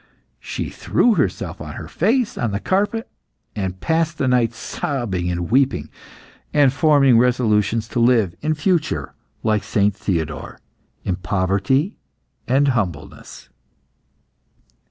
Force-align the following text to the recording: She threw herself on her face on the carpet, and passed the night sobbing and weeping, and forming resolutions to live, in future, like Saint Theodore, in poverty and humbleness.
She 0.39 0.71
threw 0.71 1.13
herself 1.13 1.61
on 1.61 1.75
her 1.75 1.87
face 1.87 2.35
on 2.35 2.49
the 2.49 2.59
carpet, 2.59 3.07
and 3.55 3.79
passed 3.79 4.17
the 4.17 4.27
night 4.27 4.51
sobbing 4.51 5.29
and 5.29 5.51
weeping, 5.51 5.91
and 6.51 6.73
forming 6.73 7.19
resolutions 7.19 7.87
to 7.89 7.99
live, 7.99 8.33
in 8.41 8.55
future, 8.55 9.13
like 9.43 9.63
Saint 9.63 9.95
Theodore, 9.95 10.57
in 11.03 11.17
poverty 11.17 11.99
and 12.47 12.69
humbleness. 12.69 13.49